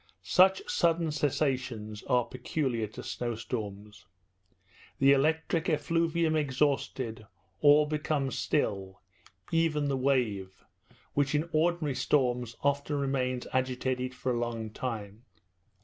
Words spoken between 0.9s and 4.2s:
cessations are peculiar to snowstorms.